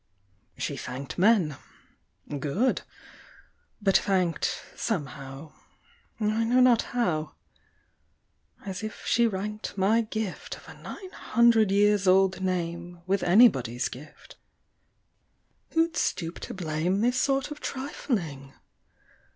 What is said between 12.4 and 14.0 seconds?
name With anybody's